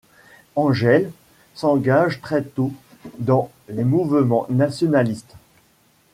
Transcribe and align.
Engels 0.55 1.11
s'engage 1.53 2.21
très 2.21 2.41
tôt 2.43 2.73
dans 3.19 3.51
les 3.69 3.83
mouvements 3.83 4.47
nationalistes. 4.49 5.35